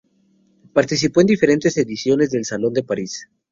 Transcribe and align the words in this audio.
Participó 0.73 1.21
en 1.21 1.27
diferentes 1.27 1.77
ediciones 1.77 2.31
del 2.31 2.43
Salón 2.43 2.73
de 2.73 2.81
París. 2.81 3.29